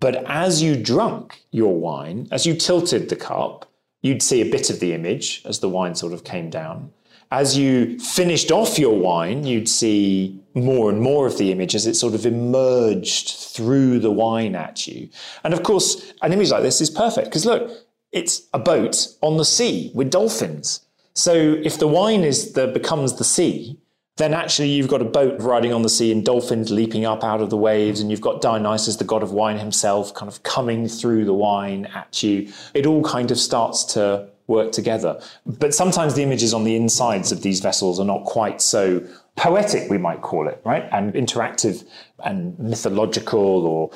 [0.00, 3.70] But as you drunk your wine, as you tilted the cup,
[4.02, 6.90] you'd see a bit of the image as the wine sort of came down.
[7.30, 11.86] As you finished off your wine, you'd see more and more of the image as
[11.86, 15.08] it sort of emerged through the wine at you.
[15.42, 17.70] And of course, an image like this is perfect because look,
[18.12, 20.80] it's a boat on the sea with dolphins.
[21.14, 23.78] So if the wine is the becomes the sea,
[24.16, 27.40] then actually you've got a boat riding on the sea and dolphins leaping up out
[27.40, 30.86] of the waves, and you've got Dionysus, the god of wine himself, kind of coming
[30.86, 32.52] through the wine at you.
[32.74, 35.20] It all kind of starts to work together.
[35.46, 39.02] But sometimes the images on the insides of these vessels are not quite so
[39.36, 40.86] poetic, we might call it, right?
[40.92, 41.84] And interactive
[42.24, 43.90] and mythological, or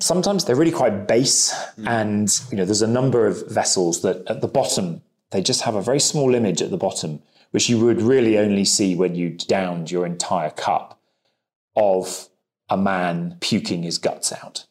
[0.00, 1.52] sometimes they're really quite base.
[1.76, 1.88] Hmm.
[1.88, 5.74] And, you know, there's a number of vessels that at the bottom, they just have
[5.74, 7.22] a very small image at the bottom
[7.54, 11.00] which you would really only see when you downed your entire cup
[11.76, 12.28] of
[12.68, 14.66] a man puking his guts out.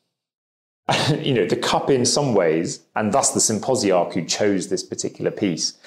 [1.20, 5.32] you know, the cup in some ways, and thus the symposiarch who chose this particular
[5.32, 5.78] piece,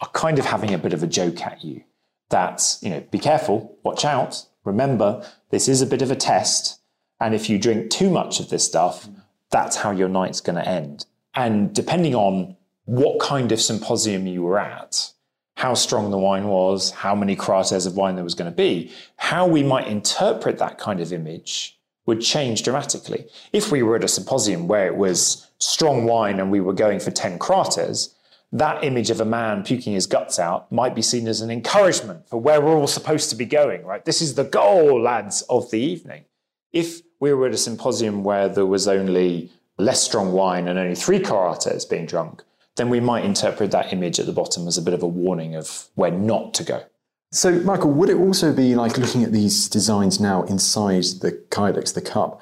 [0.00, 1.82] are kind of having a bit of a joke at you.
[2.30, 6.80] That, you know, be careful, watch out, remember, this is a bit of a test,
[7.20, 9.08] and if you drink too much of this stuff,
[9.50, 11.06] that's how your night's going to end.
[11.34, 15.12] And depending on what kind of symposium you were at,
[15.56, 18.92] how strong the wine was, how many kraters of wine there was going to be,
[19.16, 21.75] how we might interpret that kind of image
[22.06, 23.26] would change dramatically.
[23.52, 27.00] If we were at a symposium where it was strong wine and we were going
[27.00, 28.14] for 10 kraters,
[28.52, 32.28] that image of a man puking his guts out might be seen as an encouragement
[32.28, 34.04] for where we're all supposed to be going, right?
[34.04, 36.24] This is the goal, lads, of the evening.
[36.72, 40.94] If we were at a symposium where there was only less strong wine and only
[40.94, 42.44] three kraters being drunk,
[42.76, 45.56] then we might interpret that image at the bottom as a bit of a warning
[45.56, 46.84] of where not to go.
[47.32, 51.92] So, Michael, would it also be like looking at these designs now inside the kylix,
[51.92, 52.40] the cup?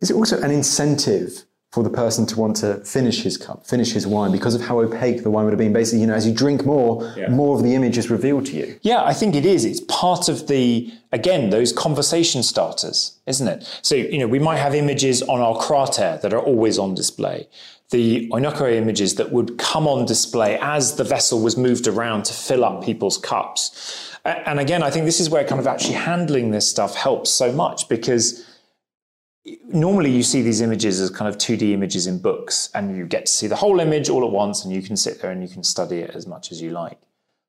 [0.00, 3.92] Is it also an incentive for the person to want to finish his cup, finish
[3.92, 5.72] his wine, because of how opaque the wine would have been.
[5.72, 7.30] Basically, you know, as you drink more, Yeah.
[7.30, 8.76] more of the image is revealed to you.
[8.82, 9.64] Yeah, I think it is.
[9.64, 13.66] It's part of the, again, those conversation starters, isn't it?
[13.80, 17.48] So, you know, we might have images on our krater that are always on display.
[17.90, 22.34] The oinochoe images that would come on display as the vessel was moved around to
[22.34, 24.10] fill up people's cups.
[24.24, 27.52] And again, I think this is where kind of actually handling this stuff helps so
[27.52, 28.46] much because
[29.64, 33.26] normally you see these images as kind of 2D images in books and you get
[33.26, 35.48] to see the whole image all at once and you can sit there and you
[35.48, 36.98] can study it as much as you like.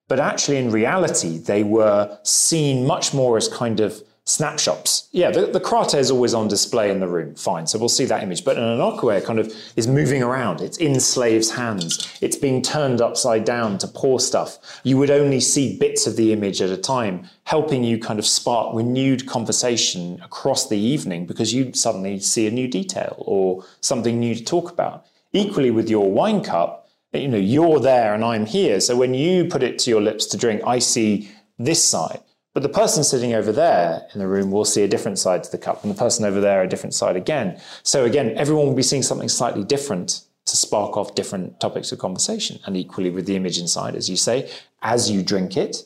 [0.07, 5.09] But actually, in reality, they were seen much more as kind of snapshots.
[5.11, 7.67] Yeah, the, the krater is always on display in the room, fine.
[7.67, 8.45] So we'll see that image.
[8.45, 10.61] But an oinochoe kind of is moving around.
[10.61, 12.17] It's in slaves' hands.
[12.21, 14.57] It's being turned upside down to pour stuff.
[14.83, 18.25] You would only see bits of the image at a time, helping you kind of
[18.25, 24.19] spark renewed conversation across the evening because you suddenly see a new detail or something
[24.19, 25.05] new to talk about.
[25.33, 28.79] Equally with your wine cup, you know, you're there and I'm here.
[28.79, 32.21] So when you put it to your lips to drink, I see this side.
[32.53, 35.51] But the person sitting over there in the room will see a different side to
[35.51, 37.59] the cup, and the person over there a different side again.
[37.81, 41.99] So again, everyone will be seeing something slightly different to spark off different topics of
[41.99, 42.59] conversation.
[42.65, 45.83] And equally with the image inside, as you say, as you drink it,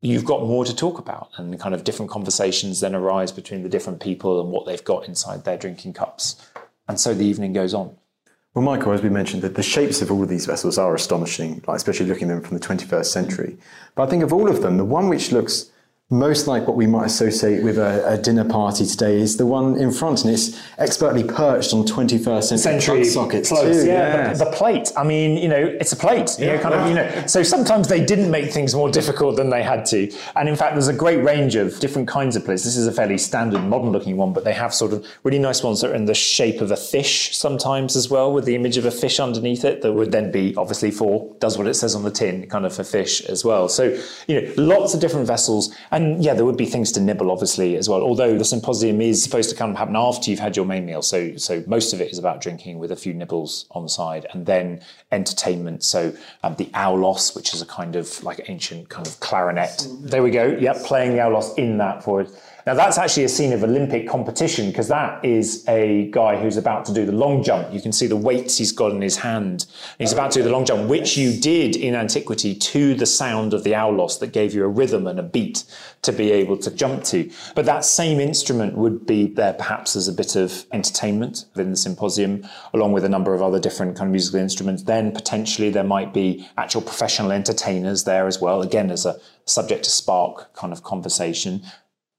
[0.00, 3.68] you've got more to talk about, and kind of different conversations then arise between the
[3.68, 6.50] different people and what they've got inside their drinking cups.
[6.88, 7.96] And so the evening goes on.
[8.52, 11.62] Well, Michael, as we mentioned, that the shapes of all of these vessels are astonishing,
[11.68, 13.56] especially looking at them from the 21st century.
[13.94, 15.70] But I think of all of them, the one which looks
[16.10, 19.76] most like what we might associate with a, a dinner party today is the one
[19.78, 23.56] in front, and it's expertly perched on 21st century, century sockets too.
[23.56, 24.38] yeah, yes.
[24.40, 24.90] The, the plate.
[24.96, 26.36] I mean, you know, it's a plate.
[26.40, 27.26] You know, kind of, you know.
[27.28, 30.12] So sometimes they didn't make things more difficult than they had to.
[30.34, 32.64] And in fact, there's a great range of different kinds of plates.
[32.64, 35.80] This is a fairly standard, modern-looking one, but they have sort of really nice ones
[35.80, 38.84] that are in the shape of a fish sometimes as well, with the image of
[38.84, 39.82] a fish underneath it.
[39.82, 42.74] That would then be obviously for does what it says on the tin, kind of
[42.74, 43.68] for fish as well.
[43.68, 43.96] So
[44.26, 47.76] you know, lots of different vessels, and yeah, there would be things to nibble obviously
[47.76, 48.02] as well.
[48.02, 51.02] Although the symposium is supposed to kind of happen after you've had your main meal,
[51.02, 54.26] so so most of it is about drinking with a few nibbles on the side,
[54.32, 54.80] and then
[55.12, 55.82] entertainment.
[55.82, 59.86] So um, the aulos, which is a kind of like ancient kind of clarinet.
[60.00, 60.46] There we go.
[60.46, 62.30] Yep, playing the aulos in that for it.
[62.66, 66.84] Now that's actually a scene of Olympic competition because that is a guy who's about
[66.86, 67.72] to do the long jump.
[67.72, 69.66] You can see the weights he's got in his hand.
[69.98, 73.54] He's about to do the long jump, which you did in antiquity to the sound
[73.54, 75.64] of the aulos that gave you a rhythm and a beat
[76.02, 77.30] to be able to jump to.
[77.54, 81.76] But that same instrument would be there perhaps as a bit of entertainment within the
[81.76, 84.82] symposium, along with a number of other different kind of musical instruments.
[84.82, 89.84] Then potentially there might be actual professional entertainers there as well, again as a subject
[89.84, 91.62] to spark kind of conversation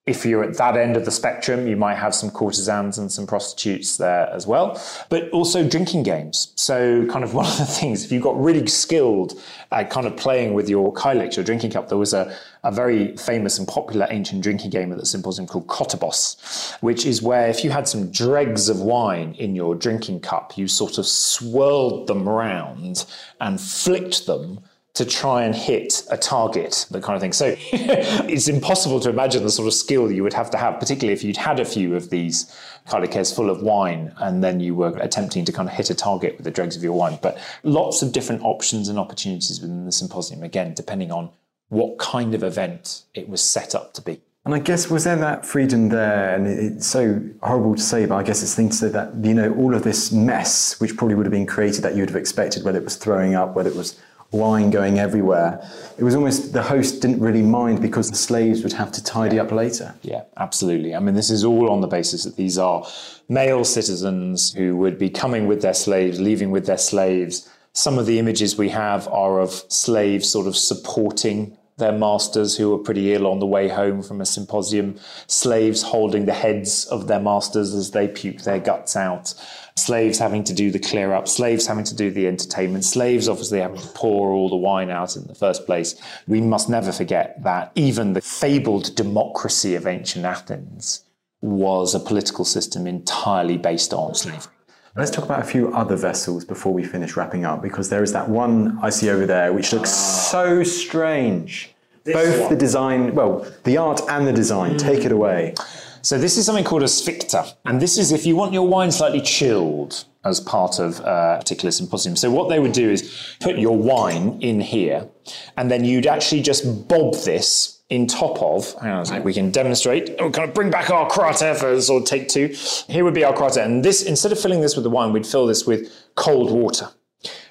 [0.08, 3.28] if you're at that end of the spectrum, you might have some courtesans and some
[3.28, 6.54] prostitutes there as well, but also drinking games.
[6.56, 9.40] So, kind of one of the things, if you got really skilled
[9.72, 13.16] at kind of playing with your kylix, your drinking cup, there was a, a very
[13.16, 17.64] famous and popular ancient drinking game at the symposium called kottabos, which is where if
[17.64, 22.28] you had some dregs of wine in your drinking cup, you sort of swirled them
[22.28, 23.06] round
[23.40, 24.62] and flicked them
[24.94, 27.32] to try and hit a target, that kind of thing.
[27.32, 31.14] So it's impossible to imagine the sort of skill you would have to have, particularly
[31.14, 32.54] if you'd had a few of these
[32.88, 36.36] kylikes full of wine and then you were attempting to kind of hit a target
[36.36, 37.20] with the dregs of your wine.
[37.22, 41.30] But lots of different options and opportunities within the symposium, again, depending on
[41.70, 44.20] what kind of event it was set up to be.
[44.44, 46.36] And I guess was there that freedom there?
[46.36, 49.36] And it's so horrible to say, but I guess it's thing to say that you
[49.36, 52.18] know all of this mess, which probably would have been created that you would have
[52.18, 54.00] expected, whether it was throwing up, whether it was
[54.32, 55.62] wine going everywhere.
[55.98, 59.40] It was almost the host didn't really mind because the slaves would have to tidy
[59.40, 59.94] up later.
[60.02, 60.96] Yeah, absolutely.
[60.96, 62.86] I mean, this is all on the basis that these are
[63.28, 67.50] male citizens who would be coming with their slaves, leaving with their slaves.
[67.74, 72.70] Some of the images we have are of slaves sort of supporting their masters who
[72.70, 77.08] were pretty ill on the way home from a symposium, slaves holding the heads of
[77.08, 79.34] their masters as they puke their guts out,
[79.76, 83.60] slaves having to do the clear up, slaves having to do the entertainment, slaves obviously
[83.60, 86.00] having to pour all the wine out in the first place.
[86.28, 91.04] We must never forget that even the fabled democracy of ancient Athens
[91.42, 94.54] was a political system entirely based on slavery.
[94.94, 98.12] Let's talk about a few other vessels before we finish wrapping up, because there is
[98.12, 101.74] that one I see over there which looks so strange.
[102.04, 104.72] Both the design, well, the art and the design.
[104.72, 104.78] Hmm.
[104.78, 105.56] Take it away.
[106.02, 108.92] So this is something called a psykter, and this is if you want your wine
[108.92, 112.18] slightly chilled as part of uh, a particular symposium.
[112.18, 115.08] So what they would do is put your wine in here,
[115.56, 119.34] and then you'd actually just bob this in top of, hang on a sec, we
[119.34, 122.48] can demonstrate, we'll kind of bring back our krater for sort of take two.
[122.88, 123.64] Here would be our krater.
[123.64, 126.88] And this, instead of filling this with the wine, we'd fill this with cold water.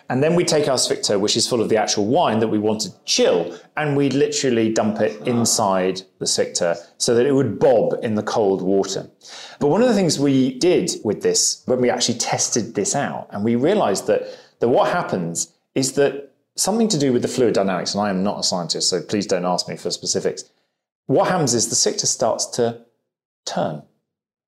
[0.09, 2.59] And then we take our psykter, which is full of the actual wine that we
[2.59, 7.59] want to chill, and we'd literally dump it inside the psykter so that it would
[7.59, 9.09] bob in the cold water.
[9.61, 13.29] But one of the things we did with this, when we actually tested this out,
[13.31, 14.23] and we realized that,
[14.61, 18.23] that what happens is that something to do with the fluid dynamics, and I am
[18.23, 20.45] not a scientist, so please don't ask me for specifics.
[21.07, 22.83] What happens is the psykter starts to
[23.45, 23.83] turn,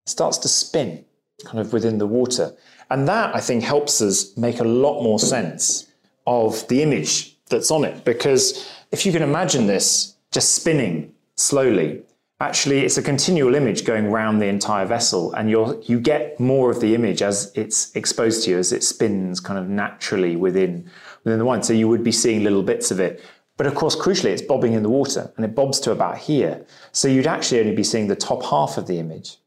[0.07, 1.05] starts to spin
[1.45, 2.55] kind of within the water.
[2.91, 5.89] And that, I think, helps us make a lot more sense
[6.27, 8.05] of the image that's on it.
[8.05, 12.03] Because if you can imagine this just spinning slowly,
[12.43, 16.71] actually it's a continual image going around the entire vessel and you you get more
[16.71, 20.91] of the image as it's exposed to you as it spins kind of naturally within
[21.25, 23.23] within the wine so you would be seeing little bits of it.
[23.57, 26.67] But of course crucially it's bobbing in the water and it bobs to about here.
[26.93, 29.39] So you'd actually only be seeing the top half of the image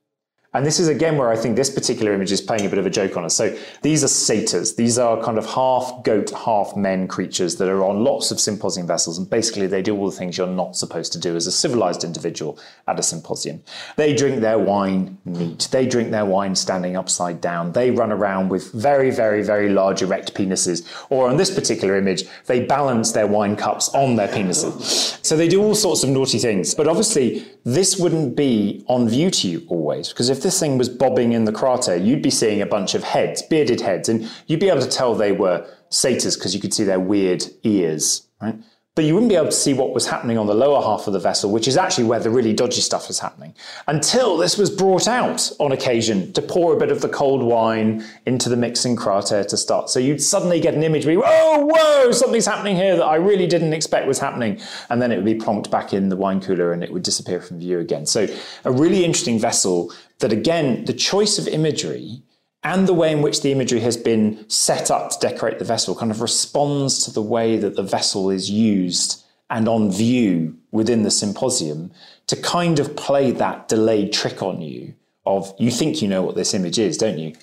[0.56, 2.86] and this is again where I think this particular image is playing a bit of
[2.86, 3.36] a joke on us.
[3.36, 4.76] So these are satyrs.
[4.76, 8.88] These are kind of half goat, half men creatures that are on lots of symposium
[8.88, 9.18] vessels.
[9.18, 12.06] And basically they do all the things you're not supposed to do as a civilized
[12.06, 13.62] individual at a symposium.
[13.98, 15.68] They drink their wine neat.
[15.72, 17.74] They drink their wine standing upside down.
[17.74, 20.88] They run around with very, very, very large erect penises.
[21.10, 25.20] Or on this particular image, they balance their wine cups on their penises.
[25.26, 26.74] So they do all sorts of naughty things.
[26.74, 30.90] But obviously this wouldn't be on view to you always because if this thing was
[30.90, 34.60] bobbing in the krater, you'd be seeing a bunch of heads, bearded heads, and you'd
[34.60, 38.56] be able to tell they were satyrs because you could see their weird ears, right?
[38.96, 41.12] But you wouldn't be able to see what was happening on the lower half of
[41.12, 43.54] the vessel, which is actually where the really dodgy stuff was happening,
[43.88, 48.06] until this was brought out on occasion to pour a bit of the cold wine
[48.26, 49.90] into the mixing krater to start.
[49.90, 53.48] So you'd suddenly get an image where, oh, whoa, something's happening here that I really
[53.48, 54.62] didn't expect was happening.
[54.90, 57.42] And then it would be plonked back in the wine cooler and it would disappear
[57.42, 58.06] from view again.
[58.06, 58.28] So
[58.64, 62.24] a really interesting vessel that, again, the choice of imagery
[62.66, 65.96] and the way in which the imagery has been set up to decorate the vessel
[65.96, 71.04] kind of responds to the way that the vessel is used and on view within
[71.04, 71.92] the symposium
[72.26, 74.96] to kind of play that delayed trick on you
[75.28, 77.36] of you think you know what this image is, don't you?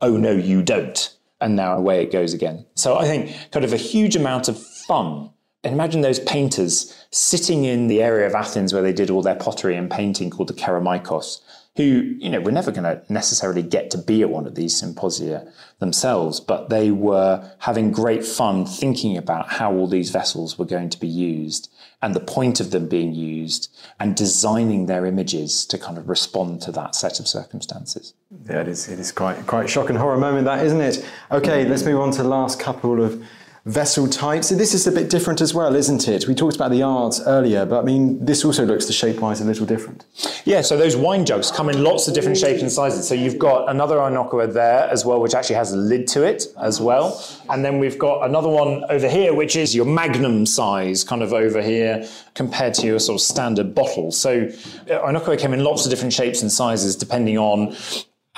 [0.00, 1.12] Oh no, you don't.
[1.40, 2.64] And now away it goes again.
[2.76, 5.30] So I think kind of a huge amount of fun.
[5.64, 9.34] And imagine those painters sitting in the area of Athens where they did all their
[9.34, 11.40] pottery and painting called the Kerameikos
[11.78, 14.76] who, you know, were never going to necessarily get to be at one of these
[14.76, 15.46] symposia
[15.78, 20.90] themselves, but they were having great fun thinking about how all these vessels were going
[20.90, 21.70] to be used
[22.02, 26.60] and the point of them being used and designing their images to kind of respond
[26.60, 28.12] to that set of circumstances.
[28.50, 31.08] Yeah, it is, it is quite, quite shock and horror moment, that, isn't it?
[31.30, 33.24] Okay, let's move on to the last couple of
[33.68, 34.48] vessel types.
[34.48, 36.26] So this is a bit different as well, isn't it?
[36.26, 39.44] We talked about the arts earlier, but I mean, this also looks the shape-wise a
[39.44, 40.06] little different.
[40.44, 43.06] Yeah, so those wine jugs come in lots of different shapes and sizes.
[43.06, 46.46] So you've got another oinochoe there as well, which actually has a lid to it
[46.60, 47.22] as well.
[47.50, 51.34] And then we've got another one over here, which is your magnum size, kind of
[51.34, 54.10] over here, compared to your sort of standard bottle.
[54.12, 57.76] So uh, oinochoe came in lots of different shapes and sizes depending on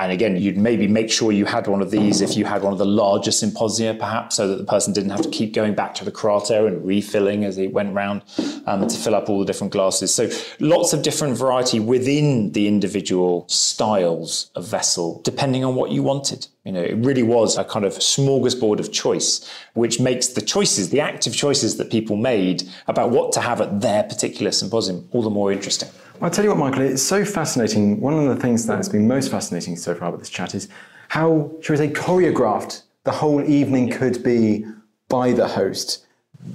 [0.00, 2.72] and again, you'd maybe make sure you had one of these if you had one
[2.72, 5.94] of the larger symposia, perhaps, so that the person didn't have to keep going back
[5.96, 8.22] to the krater and refilling as they went round
[8.66, 10.14] um, to fill up all the different glasses.
[10.14, 16.02] So lots of different variety within the individual styles of vessel, depending on what you
[16.02, 16.46] wanted.
[16.64, 20.90] You know, it really was a kind of smorgasbord of choice, which makes the choices,
[20.90, 25.22] the active choices that people made about what to have at their particular symposium all
[25.22, 25.88] the more interesting.
[26.22, 27.98] I'll tell you what, Michael, it's so fascinating.
[27.98, 30.68] One of the things that has been most fascinating so far with this chat is
[31.08, 34.66] how, shall we say, choreographed the whole evening could be
[35.08, 36.06] by the host,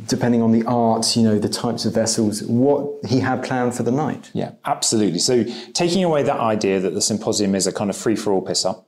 [0.07, 3.81] depending on the art, you know, the types of vessels, what he had planned for
[3.81, 4.29] the night.
[4.33, 5.17] Yeah, absolutely.
[5.17, 5.43] So
[5.73, 8.65] taking away that idea that the symposium is a kind of free for all piss
[8.65, 8.84] up,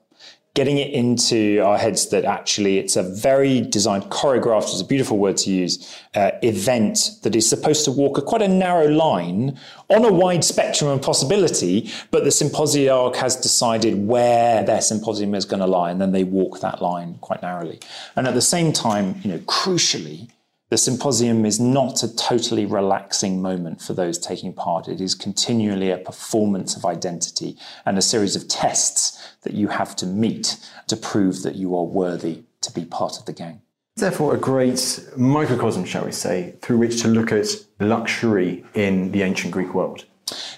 [0.57, 5.19] getting it into our heads that actually it's a very designed, choreographed, is a beautiful
[5.19, 9.55] word to use, uh, event that is supposed to walk a quite a narrow line
[9.91, 15.45] on a wide spectrum of possibility, but the symposiarch has decided where their symposium is
[15.45, 17.79] going to lie, and then they walk that line quite narrowly.
[18.15, 20.27] And at the same time, you know, crucially,
[20.69, 24.87] the symposium is not a totally relaxing moment for those taking part.
[24.87, 29.95] It is continually a performance of identity and a series of tests that you have
[29.97, 30.57] to meet
[30.87, 33.61] to prove that you are worthy to be part of the gang.
[33.95, 37.47] Therefore, a great microcosm, shall we say, through which to look at
[37.79, 40.05] luxury in the ancient Greek world.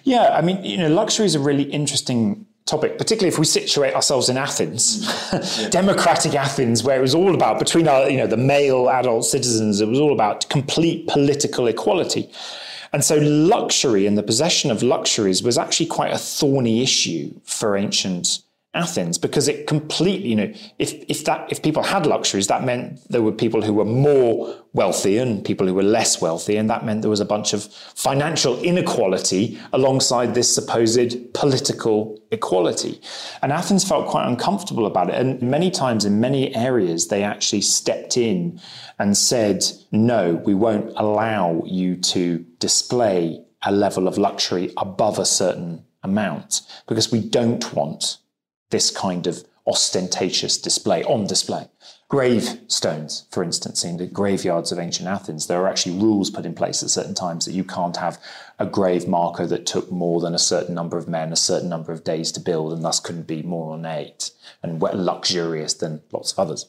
[0.04, 3.94] Yeah, I mean, you know, luxury is a really interesting topic, particularly if we situate
[3.94, 5.72] ourselves in Athens, mm.
[5.72, 9.82] democratic Athens, where it was all about between our, you know, the male adult citizens,
[9.82, 12.30] it was all about complete political equality.
[12.92, 17.78] And so luxury and the possession of luxuries was actually quite a thorny issue for
[17.78, 18.40] ancient
[18.76, 23.00] Athens because it completely, you know, if, if that, if people had luxuries, that meant
[23.10, 26.56] there were people who were more wealthy and people who were less wealthy.
[26.56, 33.02] And that meant there was a bunch of financial inequality alongside this supposed political equality.
[33.42, 35.16] And Athens felt quite uncomfortable about it.
[35.16, 38.62] And many times in many areas, they actually stepped in
[39.00, 45.26] and said, no, we won't allow you to display a level of luxury above a
[45.26, 48.19] certain amount because we don't want
[48.70, 51.68] this kind of ostentatious display on display.
[52.10, 56.56] Gravestones, for instance, in the graveyards of ancient Athens, there are actually rules put in
[56.56, 58.20] place at certain times that you can't have
[58.58, 61.92] a grave marker that took more than a certain number of men, a certain number
[61.92, 64.32] of days to build, and thus couldn't be more ornate
[64.64, 66.66] and luxurious than lots of others.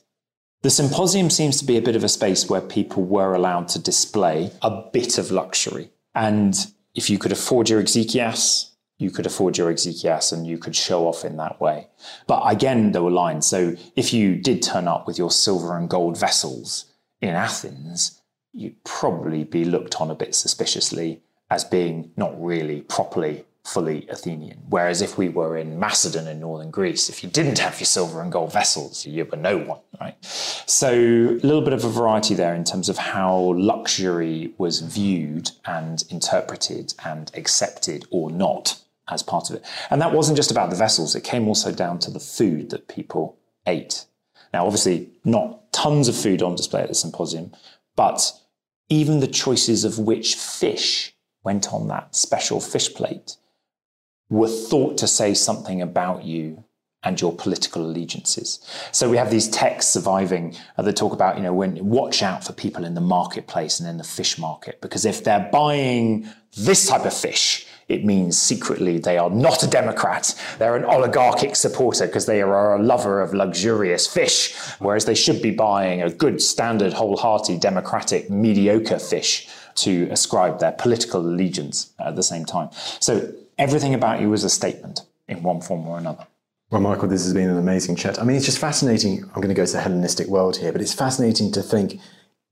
[0.62, 3.78] The symposium seems to be a bit of a space where people were allowed to
[3.78, 5.90] display a bit of luxury.
[6.14, 6.54] And
[6.94, 8.69] if you could afford your exekias,
[9.00, 11.88] you could afford your exekias and you could show off in that way.
[12.26, 13.46] But again, there were lines.
[13.46, 16.84] So if you did turn up with your silver and gold vessels
[17.20, 18.20] in Athens,
[18.52, 24.58] you'd probably be looked on a bit suspiciously as being not really properly fully Athenian.
[24.68, 28.22] Whereas if we were in Macedon in northern Greece, if you didn't have your silver
[28.22, 30.16] and gold vessels, you were no one, right?
[30.24, 35.50] So a little bit of a variety there in terms of how luxury was viewed
[35.64, 38.80] and interpreted and accepted or not
[39.10, 39.64] as part of it.
[39.90, 42.88] And that wasn't just about the vessels, it came also down to the food that
[42.88, 44.06] people ate.
[44.52, 47.52] Now, obviously, not tons of food on display at the symposium,
[47.96, 48.32] but
[48.88, 53.36] even the choices of which fish went on that special fish plate
[54.28, 56.64] were thought to say something about you
[57.02, 58.60] and your political allegiances.
[58.92, 62.44] So we have these texts surviving uh, that talk about, you know, when watch out
[62.44, 66.88] for people in the marketplace and in the fish market, because if they're buying this
[66.88, 70.34] type of fish, it means secretly they are not a Democrat.
[70.58, 75.42] They're an oligarchic supporter because they are a lover of luxurious fish, whereas they should
[75.42, 82.16] be buying a good, standard, wholehearted, democratic, mediocre fish to ascribe their political allegiance at
[82.16, 82.68] the same time.
[83.00, 86.26] So everything about you is a statement in one form or another.
[86.70, 88.20] Well, Michael, this has been an amazing chat.
[88.20, 89.24] I mean, it's just fascinating.
[89.24, 92.00] I'm going to go to the Hellenistic world here, but it's fascinating to think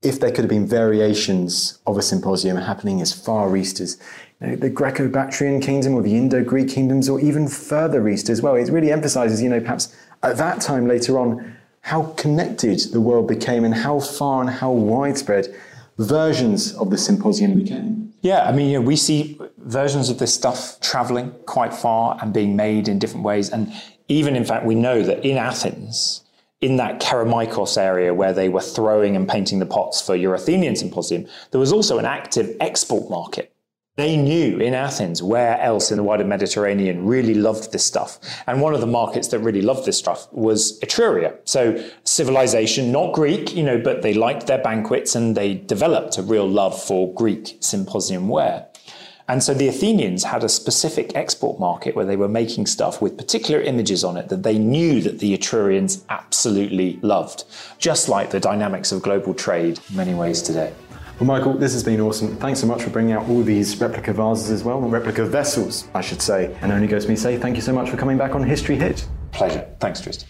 [0.01, 3.97] if there could have been variations of a symposium happening as far east as
[4.39, 8.55] you know, the Greco-Bactrian kingdom or the Indo-Greek kingdoms or even further east as well.
[8.55, 9.93] It really emphasizes, you know, perhaps
[10.23, 14.71] at that time later on, how connected the world became and how far and how
[14.71, 15.53] widespread
[15.97, 18.13] versions of the symposium became.
[18.21, 22.33] Yeah, I mean, you know, we see versions of this stuff traveling quite far and
[22.33, 23.49] being made in different ways.
[23.49, 23.71] And
[24.07, 26.23] even, in fact, we know that in Athens,
[26.61, 30.75] in that Kerameikos area where they were throwing and painting the pots for your Athenian
[30.75, 33.53] symposium, there was also an active export market.
[33.95, 38.17] They knew in Athens where else in the wider Mediterranean really loved this stuff.
[38.47, 41.35] And one of the markets that really loved this stuff was Etruria.
[41.43, 46.21] So civilization, not Greek, you know, but they liked their banquets and they developed a
[46.21, 48.68] real love for Greek symposium ware.
[49.29, 53.15] And so the Athenians had a specific export market where they were making stuff with
[53.15, 57.43] particular images on it that they knew that the Etrurians absolutely loved,
[57.77, 60.73] just like the dynamics of global trade in many ways today.
[61.19, 62.37] Well, Michael, this has been awesome.
[62.37, 65.87] Thanks so much for bringing out all these replica vases as well, or replica vessels,
[65.93, 66.57] I should say.
[66.61, 68.41] And only goes to me to say thank you so much for coming back on
[68.41, 69.07] History Hit.
[69.31, 69.69] Pleasure.
[69.79, 70.27] Thanks, Tristan.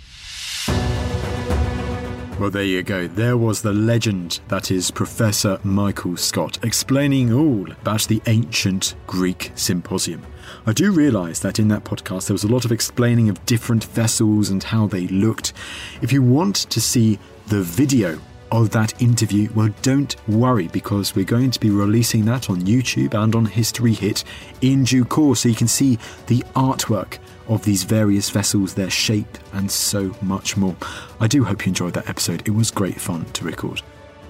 [2.40, 3.06] Well, there you go.
[3.06, 9.52] There was the legend that is Professor Michael Scott explaining all about the ancient Greek
[9.56, 10.26] symposium.
[10.66, 13.84] I do realise that in that podcast there was a lot of explaining of different
[13.84, 15.52] vessels and how they looked.
[16.02, 18.22] If you want to see the video
[18.52, 23.14] of that interview, well, don't worry because we're going to be releasing that on YouTube
[23.14, 24.24] and on History Hit
[24.62, 25.98] in due course so you can see
[26.28, 30.76] the artwork of these various vessels, their shape, and so much more.
[31.20, 32.48] I do hope you enjoyed that episode.
[32.48, 33.82] It was great fun to record.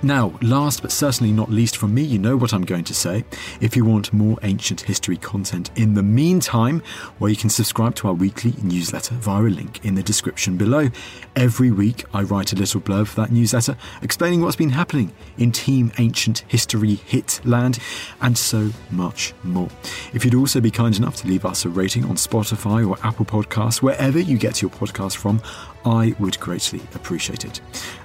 [0.01, 3.25] Now, last but certainly not least from me, you know what I'm going to say.
[3.59, 6.81] If you want more ancient history content in the meantime,
[7.19, 10.87] well, you can subscribe to our weekly newsletter via a link in the description below.
[11.35, 15.51] Every week, I write a little blurb for that newsletter explaining what's been happening in
[15.51, 17.79] Team Ancient History Hit Land
[18.21, 19.67] and so much more.
[20.13, 23.25] If you'd also be kind enough to leave us a rating on Spotify or Apple
[23.25, 25.41] Podcasts, wherever you get your podcast from,
[25.83, 27.59] I would greatly appreciate it.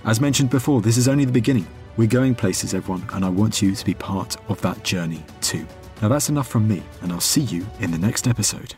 [0.05, 1.69] As mentioned before, this is only the beginning.
[1.97, 5.65] We're going places, everyone, and I want you to be part of that journey too.
[6.03, 8.75] Now, that's enough from me, and I'll see you in the next episode.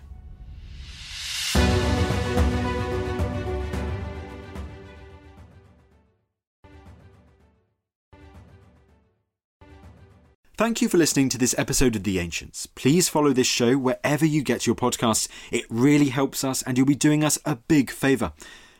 [10.59, 12.67] Thank you for listening to this episode of The Ancients.
[12.67, 15.29] Please follow this show wherever you get your podcasts.
[15.51, 18.33] It really helps us, and you'll be doing us a big favour.